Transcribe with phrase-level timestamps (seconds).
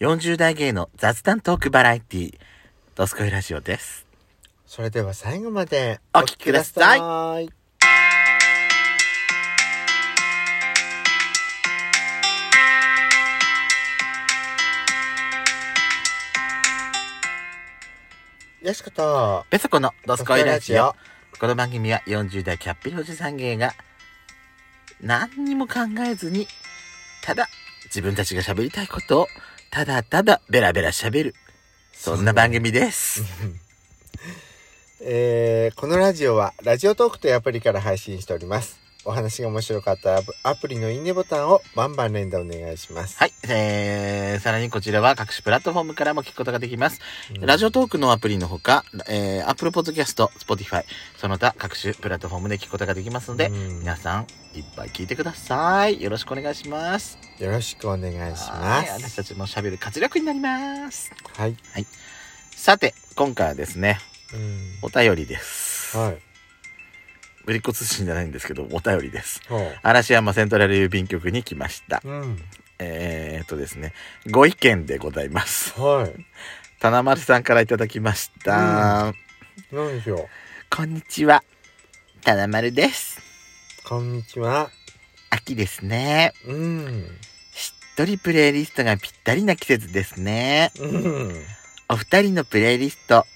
[0.00, 2.38] 40代芸の雑談トークバラエティー、
[2.96, 4.04] ドスコイラジオです。
[4.66, 7.48] それでは最後までお聞きください
[18.62, 20.96] よしことペソコのドスコイラジオド。
[21.38, 23.74] この番組は40代キャッピリおじさん芸が
[25.00, 26.48] 何にも考えずに、
[27.22, 27.46] ただ
[27.84, 29.26] 自分たちが喋りたいことを
[29.74, 31.34] ただただベラベラ喋る。
[31.92, 33.24] そんな番組です。
[35.02, 43.32] えーこのラジオはラジオトークというアプリから配信しておりますお話が面白かったアプリのいいねボタンをバンバン連打お願いしますはい。
[43.48, 47.00] えー、さらにこちらは各種プラットフォームからも聞くことができます。
[47.36, 50.84] うんラジオトークのアプリのほか、えー、Apple Podcast、Spotify、
[51.16, 56.00] その他各種プラットフォームで聞くことができますので、うん皆さんいっぱい聞いてください。
[56.02, 57.18] よろしくお願いします。
[57.38, 61.10] よろしくお願いしまはい私すたちも喋る活力になります。
[61.36, 61.56] はい、
[62.50, 63.98] さて、今回はですね、
[64.32, 65.96] うんお便りです。
[65.96, 66.33] はい
[67.44, 69.40] ぶりっ子通信じゃないんですけど、お便りです。
[69.48, 72.00] ほ嵐山セントラル郵便局に来ました。
[72.04, 72.38] ううん
[72.78, 73.92] えーっとですね、
[74.30, 75.78] ご意見でございます。
[75.78, 76.26] はい
[76.80, 79.14] 棚丸さんからいただきました。
[79.72, 80.28] 何でしょう？
[80.70, 81.42] こんにちは。
[82.22, 83.20] 棚丸です。
[83.86, 84.70] こんにちは
[85.30, 86.32] 秋ですね。
[86.46, 87.06] うん
[87.52, 90.72] しっとりプレイリストがぴったりな季節ですね。
[90.80, 91.44] うん
[91.90, 93.26] お二人のプレイリスト、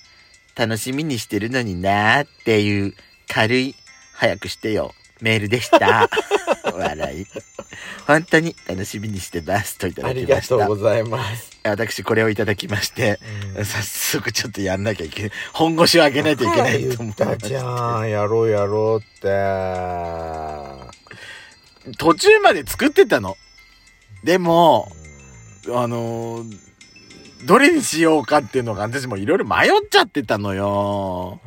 [0.56, 2.94] 楽しみにしてるのになーっていう
[3.28, 3.74] 軽い、
[4.18, 6.10] 早くしてよ、メールでした。
[6.74, 7.26] 笑い。
[8.04, 9.78] 本当に楽しみにしてます。
[9.78, 10.56] といただありがきました。
[10.58, 13.20] とうございます、私これをいただきまして、
[13.56, 15.30] うん早速ちょっとやんなきゃいけない。
[15.52, 19.28] 本腰を上げないといけないと思言ったじゃんやろうやろうって
[21.96, 23.36] 途中まで作ってたの。
[24.24, 24.90] でも、
[25.68, 26.68] あのー
[27.46, 31.40] どれにしようかっていうのが私もいろいろ迷っちゃってたのよ。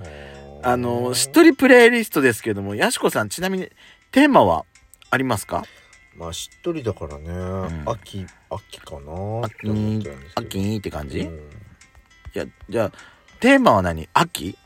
[0.64, 3.70] あのーしっとりプレイリストですけども、やしこさんちなみに
[4.12, 4.66] テーマは
[5.10, 5.64] ありますか？
[6.16, 7.90] まあしっとりだからね、ん。
[7.90, 10.48] 秋秋かなって秋思ってるんですけど。
[10.48, 11.50] 秋って感じ、いうん。
[12.34, 12.92] や、じゃあ、
[13.40, 14.08] テーマは何？
[14.14, 14.58] 秋？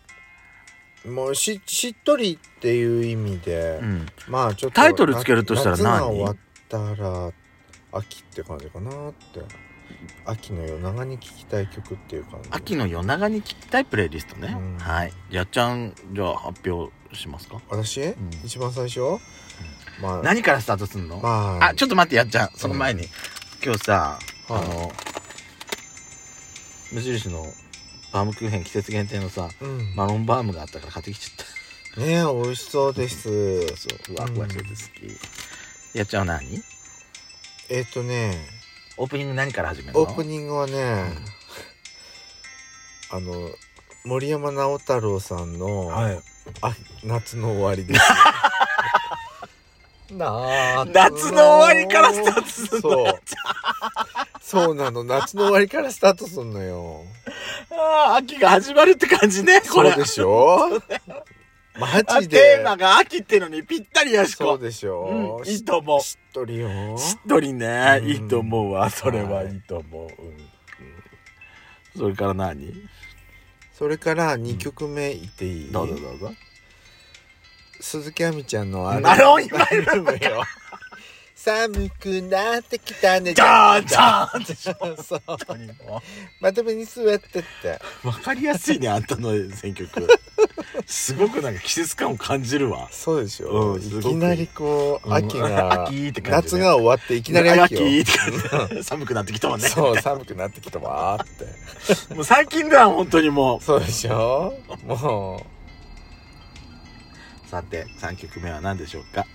[1.06, 4.06] もうししっとりっていう意味で、うん。
[4.28, 5.86] まあちょっとタイトルつけるとしたら何？
[5.86, 6.38] 夏が終わっ
[6.68, 7.31] たら
[7.94, 9.40] 秋って感じかなって
[10.25, 12.50] 秋の夜長に聴きたい曲っていう感じ。
[12.51, 14.56] 秋の夜長に聴きたいプレイリストね。
[14.57, 14.78] うん。
[14.78, 15.13] はい。
[15.29, 17.61] やっちゃん、じゃあ発表しますか？
[17.69, 18.16] 私、ん。
[18.44, 19.01] 一番最初、
[20.01, 20.22] まあ。
[20.22, 21.69] 何からスタートすんの、まあ。
[21.69, 22.50] あ、ちょっと待って、やっちゃん。
[22.56, 23.07] その前に。
[23.63, 24.19] 今日さ、
[24.50, 24.61] はい。
[24.61, 24.91] あの、
[26.91, 27.45] 無印の
[28.13, 29.95] バームクーヘン季節限定のさ、うん。
[29.95, 31.45] マロンバームがあったから買ってきちゃっ
[31.95, 32.01] た。
[32.01, 33.23] ねえ美味しそうです。
[33.75, 34.75] そう、ふわふわしてて好
[35.94, 35.97] き。
[35.97, 36.62] やっちゃんは何？
[37.69, 38.35] えっ、とね
[38.97, 40.00] オープニング何から始めるの？
[40.01, 41.06] オープニングはね、
[43.11, 43.33] あの
[44.06, 46.19] 森山直太朗さんの、はい。
[46.61, 46.73] あ
[47.03, 48.01] 夏の終わりです。
[50.11, 52.79] 夏夏の終わりからスタートするの？
[52.81, 53.16] そう。
[54.39, 55.03] そうなの。
[55.03, 57.03] 夏の終わりからスタートすんのよ。
[57.72, 59.89] ああ、秋が始まるって感じね、これ。
[59.91, 60.69] そうでしょ？
[61.78, 62.38] マあジで。
[62.38, 64.46] テーマが秋ってのにぴったりやしこ。
[64.46, 66.02] そうでしょ、うんいいと思う。
[66.02, 66.97] しっとりよ。
[66.97, 68.09] しっとりね、うん。
[68.09, 68.90] いいと思うわ。
[68.90, 70.02] それははいいいと思う。
[70.03, 70.08] うん。
[70.08, 70.38] うん
[71.97, 72.74] それから何？
[73.72, 76.34] それから2曲目いっていい、どうぞどうぞ。
[77.80, 80.44] 鈴木亜美ちゃんのアマロン今アルバムよ
[81.35, 83.34] 寒くなってきたね。
[83.34, 84.56] じゃーんじゃーんって。
[84.56, 85.22] しょそう。
[86.40, 87.29] まとめに座ってっ
[87.62, 87.79] て。
[88.03, 89.90] うわかりやすいね、あんたの選曲。
[90.85, 92.88] すごくなんか季節感を感じるわ。
[92.90, 94.07] そうでしょ、うんすごく。
[94.07, 95.13] いきなりこう、うん。
[95.13, 96.57] 秋が 秋って感じね。
[96.57, 97.81] 夏が終わっていきなり秋よ。
[97.81, 98.18] 秋って
[98.57, 99.68] 感じ 寒くなってきたわね。
[99.68, 101.28] そう寒くなってきたわーっ
[102.07, 102.13] て。
[102.16, 104.53] もう最近だ、本当にもそうでしょ？
[104.88, 105.41] もう。
[107.47, 107.50] う。
[107.50, 109.25] さて、3曲目は何でしょうか？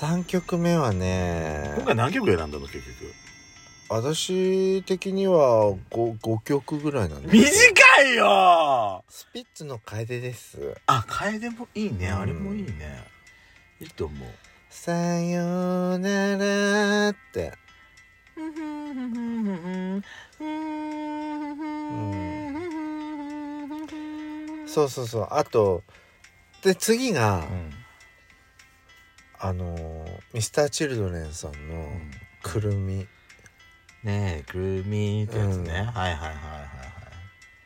[0.00, 3.12] 3曲目はね今回何曲選んだの、結局？
[3.90, 12.08] 私的には 5, 5曲ぐらいなんです短いよスピッツの楓ですあ、楓もいいね。
[12.08, 13.04] うんあれもいいね。
[13.78, 14.28] いいと思う。
[14.70, 17.52] さよならって
[24.66, 25.82] そうそうそうあと
[26.62, 27.70] で次が、うん。
[29.42, 31.90] あのミスターチルドレンさんの
[32.42, 33.06] 「くるみ」
[34.04, 35.62] ねえ、くるみってやつね。
[35.62, 35.68] うん。
[35.68, 36.32] はいはいはいは
[36.66, 36.70] い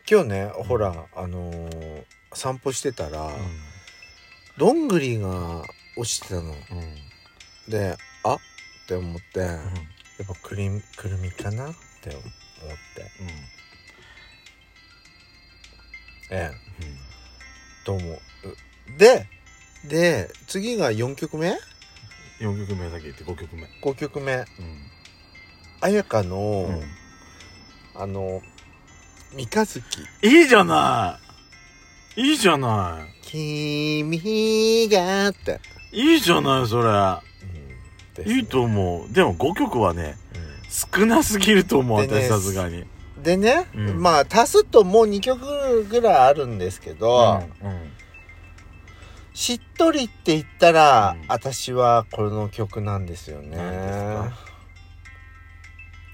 [0.09, 3.35] 今日ねほらあのー散歩してたら、はい。
[4.59, 5.63] どんぐりが
[5.97, 6.43] 落ちてたの。
[6.43, 6.49] うん。
[6.51, 6.61] うん。
[7.69, 8.39] であっ
[8.89, 12.27] て思って、やっぱくりくるみかなって思って。
[13.21, 13.29] うん。
[16.31, 16.53] ええ。
[17.87, 18.99] どうもう？
[18.99, 19.29] で
[19.89, 21.59] で次が4曲目
[22.41, 24.35] ？4曲目だけ言って5曲目 ?5 曲目。
[24.35, 24.45] うん。
[25.81, 26.83] 彩香の、うん。
[27.95, 28.41] あの
[29.35, 29.83] 三日月。
[30.23, 31.25] いいじゃない。
[32.17, 35.61] いいじゃな「君が」って、
[35.91, 36.85] いいいじゃないそれ。
[38.25, 38.33] ね。
[38.33, 39.13] いいと思う。
[39.13, 42.79] でも5曲はねう少なすぎると思うでね私さすがに。
[42.79, 42.87] ん
[43.23, 44.01] でね、うん。
[44.01, 47.91] まあ足すともう2曲ぐらいあるんですけど、うんうん
[49.35, 51.27] しっとりって言ったら、うん。
[51.29, 53.57] 私はこの曲なんですよね。
[53.57, 53.99] 何です
[54.31, 54.39] か？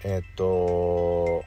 [0.05, 1.45] えっ、と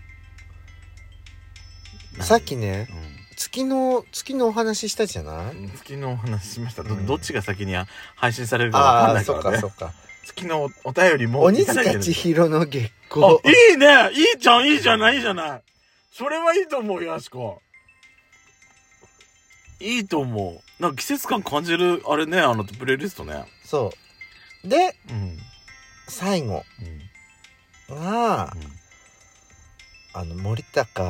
[2.21, 2.87] さっきね
[3.35, 5.55] 月の月のお話ししたじゃない？
[5.55, 6.83] うん月のお話しました。
[6.83, 7.05] どうん。
[7.07, 7.73] どっちが先に
[8.15, 9.61] 配信されるかわかんああそっないからね。
[9.63, 9.93] かそっか。
[10.25, 14.11] 月のおお便りも鬼塚千尋の月あ光いいね！
[14.13, 15.61] いいじゃんいいじゃないいいじゃない。
[16.11, 17.61] それはいいと思うよやしこ
[19.83, 20.81] いいと思う。
[20.81, 23.45] なんか季節感感じるあれねあのプレイリストね。
[23.65, 23.91] そ
[24.63, 24.67] う。
[24.67, 25.37] でうん。
[26.07, 26.63] 最後
[27.89, 27.97] うん。
[27.97, 28.53] が
[30.13, 31.03] あの森高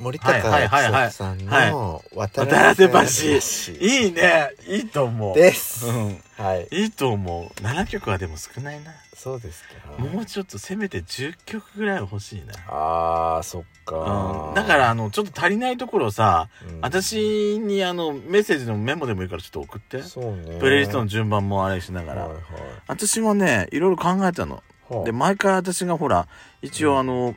[0.00, 1.10] 森高はいはいはいはい。
[1.10, 2.74] 千里さんはいの渡渡良良
[3.06, 3.86] 瀬瀬橋。
[3.86, 4.54] いいね。
[4.66, 5.34] いいと思う。
[5.34, 6.22] です、うん。
[6.38, 6.68] はい。
[6.72, 7.60] いいと思う。
[7.60, 8.92] 7曲はでも少ないな。
[9.14, 10.02] そうですか。
[10.02, 12.54] もうちょっとせめて10曲ぐらい欲しいな。
[12.68, 16.80] あーそっか、うん、だからあのちょっと足りないところさ、うん。
[16.80, 20.02] 私にあのメッセージのメモでもいいからちょっと送って。
[20.02, 20.58] そうね。
[20.58, 22.42] プレイリストの順番もあれしながら、はいはい。
[22.86, 24.62] 私もねいろいろ考えたの。
[24.88, 26.26] はあで毎回私がほら
[26.62, 27.36] 一応あの,、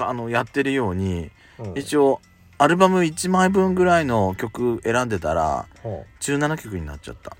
[0.00, 1.78] あのやってるようにうん。
[1.78, 2.20] 一応
[2.58, 5.66] アルバム1枚分ぐらいの曲選んでたらは
[6.20, 7.32] 17曲になっちゃった。
[7.32, 7.36] あ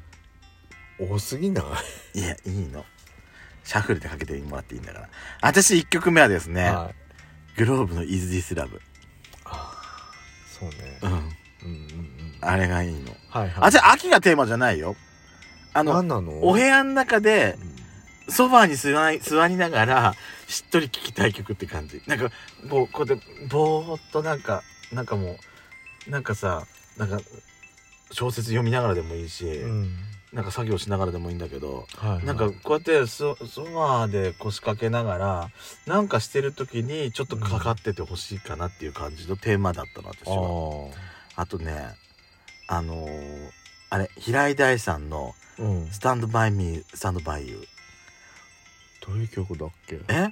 [0.99, 1.63] 多すぎな
[2.15, 2.21] い？
[2.21, 2.85] いやいいの。
[3.65, 5.09] シャッフルでかけてもらっていいんだから。
[5.41, 6.91] 私1曲目はですね、は
[7.57, 7.59] い。
[7.59, 8.81] グローブの「Is This Love
[10.59, 11.31] そうね」うんうんうんうん。
[12.41, 13.15] あれがいいの。
[13.31, 13.53] はいはい。
[13.61, 14.97] あじゃあ秋がテーマじゃないよ。
[15.73, 16.33] あの何なの？
[16.43, 18.33] お部屋の中でうん。
[18.33, 20.15] ソファーに座り座りながら
[20.53, 22.03] しっとり聴きたい曲って感じ。
[22.07, 22.31] なんか
[22.69, 24.63] こうこうやってぼーっとなんか
[24.93, 25.39] なんかも
[26.07, 26.67] うなんかさ
[26.97, 27.21] なんか
[28.11, 29.97] 小説読みながらでもいいし、うん。
[30.33, 32.25] なんか作業しながらでもいいんだけど、はいはい。
[32.25, 35.51] なんかこうやってソソファーで腰掛けながら
[35.87, 40.91] なんかしてる時にちょっとかかっててほしいかなっていう感じのテーマだったの私あは
[41.37, 41.87] ああとね
[42.67, 43.51] あのー
[43.91, 47.65] あれ平井大さんのうん「スタンドバイミースタンドバイユー」
[49.07, 50.01] どういう曲だっけ？
[50.09, 50.29] え？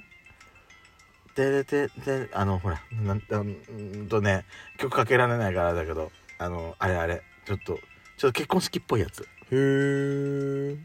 [1.35, 4.45] でででであのほらなんうーんとね
[4.77, 7.79] 曲かけられないからだけどあのあれあれちょっと
[8.17, 9.21] ちょっと結婚式っぽいやつ。
[9.21, 10.77] へえ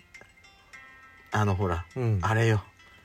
[1.33, 2.19] あのほらうん。
[2.23, 2.65] あれよ。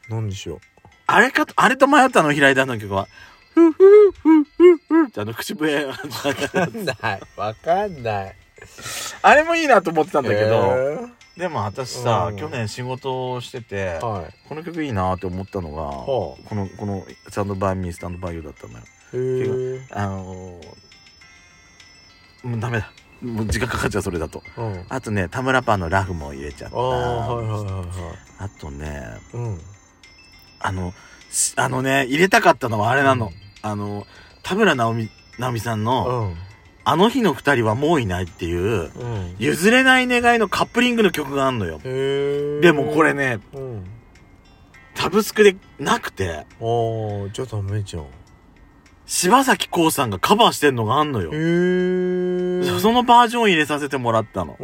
[0.10, 0.60] 何でしょう。
[1.08, 3.08] あれかとあれと迷ったの平井大の曲は。
[3.54, 8.36] ふうふうふうふうふうってあの口笛わかんないわかんない。
[9.22, 10.76] あれもいいなと思ってたんだけど。
[10.78, 12.38] へでも私さうん。
[12.38, 14.34] 去年仕事をしててーはい。
[14.50, 18.80] この曲いいなって思ったのがはこのこの「スタンドバイミースタンドバイユー」だったのよ。
[19.14, 19.88] へえ。
[19.92, 20.68] あのー
[22.44, 22.92] もうダメだ。
[23.22, 24.42] もう時間かかっちゃうそれだと。
[24.58, 24.86] うん。
[24.90, 26.78] あとね田村パンのラフも入れちゃった。
[26.78, 27.86] ああはいはいはいはい。
[28.40, 29.04] あとね
[29.34, 29.62] うん。
[30.60, 30.94] あの
[31.30, 33.34] しあのね入れたかったのはあれなの、うん。
[33.62, 34.06] あの
[34.44, 36.36] 田村直美直美さんの、うん
[36.84, 39.36] あの日の二人はもういないっていううん。
[39.40, 41.80] 譲れない願いのカップリングの曲があんのよ。
[41.84, 43.86] でもこれねうん。
[44.96, 46.30] タブスクでなくて。
[46.30, 46.46] ああ
[47.32, 48.06] じゃあダメじゃん。
[49.06, 51.32] 柴咲コウさんがカバーしてんのがあんのよ。
[52.80, 54.56] そのバージョンを入れさせてもらったの。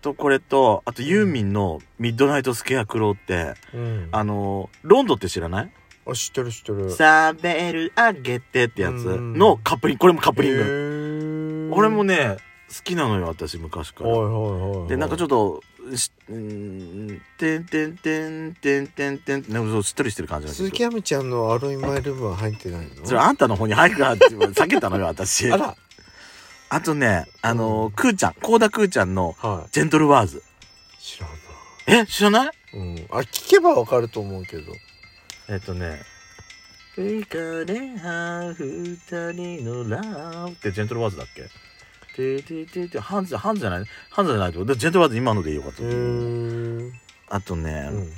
[0.00, 4.08] とこれとあとユーミンの「ミッドナイトスケアクロー」ってうん。
[4.12, 5.70] あのロンドって知らない？
[6.06, 6.90] あ知ってる知ってる。
[6.90, 9.18] サベルあげてってやつ。
[9.18, 10.00] のカップリング。
[10.00, 11.70] これもカップリング。
[11.70, 12.36] ン俺もね
[12.68, 15.62] 好きなのよ私昔かはいらはいはいでなんかちょっっと
[15.96, 23.06] しうーんてんてんてんてんてんてんってなんかそうしっとりしてる感じなん鈴木亜美ちゃんのアロイマイルームは入ってないの？
[23.06, 25.50] それあんたの方に入るからって避けたのよ私。
[25.52, 25.76] あら。
[26.70, 27.90] あとねあのうん。
[27.92, 30.38] クーちゃんコーダクーちゃんのはジェントルワーズ。
[30.38, 32.02] い知らんな。
[32.02, 32.50] え知らない？
[32.74, 33.06] うん。
[33.10, 34.72] あ聞けばわかると思うけど
[35.48, 36.00] えっとね
[36.96, 41.42] 「浮かれは二人のラブ」ってジェントルワーズだっけ？
[42.16, 43.84] ててててハンズハンズじゃない？
[44.10, 44.64] ハンズじゃないと。
[44.64, 45.82] でジェントルワーズ今のでいいよかった
[47.36, 48.12] あとね、うん。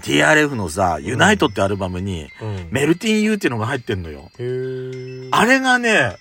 [0.00, 4.30] TRF のさ「ユナイトってアルバムにうん「メルティン・ユー」っていうのが入ってんのよ。
[5.32, 6.16] あれがね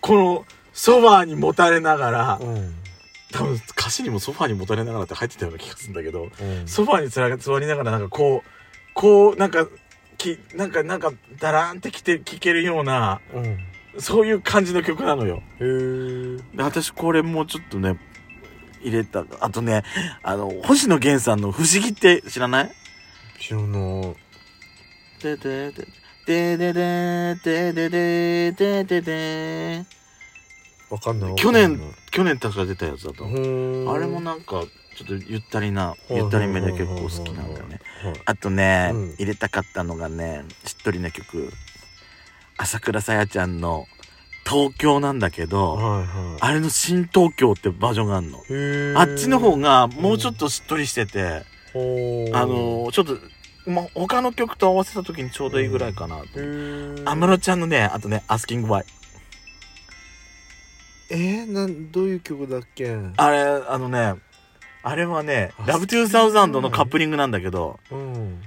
[0.00, 2.74] このソファーにもたれながらうん。
[3.32, 6.68] 多分歌詞にもソファーにもたれながらって入ってたような気がするんだけどうん。
[6.68, 8.48] ソファーにつら座りながらなんかこう
[8.94, 9.66] こう、なんか、
[10.16, 13.58] き、なんか、なんか、だらんってきて、聴けるような、うん、
[13.98, 15.42] そういう感じの曲なのよ。
[15.60, 15.64] へ
[16.56, 17.98] で、私これもうちょっとね、
[18.82, 19.24] 入れた。
[19.40, 19.82] あとね、
[20.22, 22.70] あの、星野源さんの不思議って知らない？
[23.40, 24.16] 知らない。
[25.22, 25.72] でで
[26.26, 29.84] で、ででで、ででで、ででで。
[30.90, 31.34] わかんない。
[31.36, 33.24] 去年、去年確か出たやつだと。
[33.24, 33.28] あ
[33.98, 37.80] れもなんか、ちょっとゆったりな、いゆったりめで結構好きなんだよね。。
[38.02, 41.52] はいあとね、うん入れたかったのがね、しっとりな曲。
[42.56, 43.86] 朝倉さやちゃんの
[44.46, 48.98] 東京なんだけど、はいはあれの新東京ってバージョンがあるの。
[49.00, 53.18] あっちの方がもうちょっとしっとりしてて、ほーあのーちょっと、
[53.70, 56.24] ま、他の曲と合わせた時にちょうどいいぐらいかなと。
[57.10, 58.84] 安室ちゃんのね、あとね、アスキングワイ。
[61.10, 62.96] えー、なん、どういう曲だっけ？
[63.16, 64.14] あれ、あのね、
[64.86, 68.42] あれはね、あラブトゥーサウザンドのカップリングなんだけど、うん。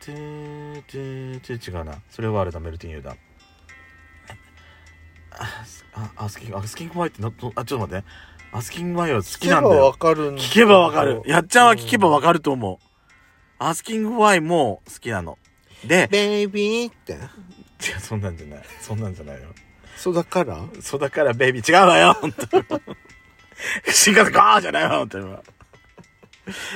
[0.00, 2.02] てーてーてー違うな。
[2.10, 3.16] それはあれだ、メルティンユーだ。
[5.30, 5.64] あ、
[5.94, 8.04] あアスキング、アスキングワイってな、どあ、ちょっと待って。
[8.52, 10.36] アスキングワイは好きなんだ聞けばわよ。
[10.36, 11.22] 聞けばわかる。
[11.26, 12.84] やっちゃんは聞けばわかると思う。
[13.60, 15.38] アスキングワイも好きなの。
[15.86, 17.12] で、ベイビーって？
[17.12, 17.16] い
[17.90, 18.62] や、そんなんじゃない。
[18.80, 19.48] そんなんじゃないよ。
[19.96, 20.58] そうだから？
[20.80, 22.80] そうだからベイビー違うわよ、本当
[23.86, 23.92] に。
[23.92, 25.36] 新型ガーじゃないわ、本当に。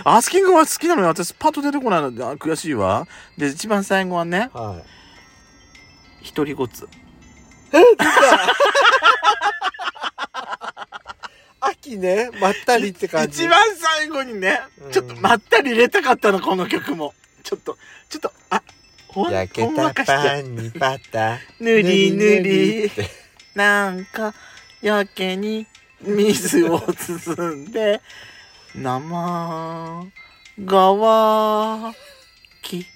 [0.05, 1.09] アスキングは好きなのよ。
[1.09, 3.07] 私、パッと出てこないので、あ悔しいわ。
[3.37, 4.85] で、一番最後はね、はい。
[6.23, 6.89] 一人ごつ。
[11.61, 13.45] 秋ね、まったりって感じ。
[13.45, 17.15] 一番最後にねうん、ちょっとまったり入れたかったの、この曲も。
[17.43, 17.77] ちょっと、
[18.09, 18.63] ちょっと、あ、
[19.09, 19.93] ほん、焼けた。
[20.05, 21.39] パンにバター。
[21.61, 22.91] ぬりぬり。
[23.55, 24.35] なんか、
[24.83, 25.67] やけに
[26.05, 28.01] 水を包んで、
[28.75, 30.07] 生
[30.65, 31.95] 川
[32.63, 32.87] き